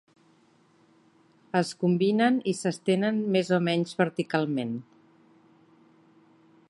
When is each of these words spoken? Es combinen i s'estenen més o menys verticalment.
Es 1.59 1.73
combinen 1.83 2.39
i 2.53 2.53
s'estenen 2.61 3.19
més 3.35 3.53
o 3.59 3.63
menys 3.67 3.93
verticalment. 4.01 4.75